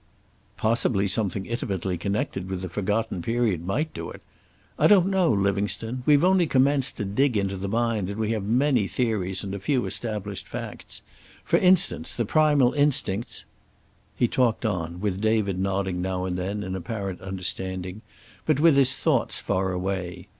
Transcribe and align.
"Possibly 0.57 1.07
something 1.07 1.45
intimately 1.45 1.95
connected 1.95 2.49
with 2.49 2.63
the 2.63 2.69
forgotten 2.69 3.21
period 3.21 3.63
might 3.67 3.93
do 3.93 4.09
it. 4.09 4.23
I 4.79 4.87
don't 4.87 5.05
know, 5.11 5.29
Livingstone. 5.29 6.01
We've 6.07 6.23
only 6.23 6.47
commenced 6.47 6.97
to 6.97 7.05
dig 7.05 7.37
into 7.37 7.55
the 7.55 7.67
mind, 7.67 8.09
and 8.09 8.17
we 8.19 8.31
have 8.31 8.43
many 8.43 8.87
theories 8.87 9.43
and 9.43 9.53
a 9.53 9.59
few 9.59 9.85
established 9.85 10.47
facts. 10.47 11.03
For 11.43 11.57
instance, 11.57 12.15
the 12.15 12.25
primal 12.25 12.73
instincts" 12.73 13.45
He 14.17 14.27
talked 14.27 14.65
on, 14.65 15.01
with 15.01 15.21
David 15.21 15.59
nodding 15.59 16.01
now 16.01 16.25
and 16.25 16.35
then 16.35 16.63
in 16.63 16.75
apparent 16.75 17.21
understanding, 17.21 18.01
but 18.47 18.59
with 18.59 18.77
his 18.77 18.95
thoughts 18.95 19.39
far 19.39 19.71
away. 19.71 20.25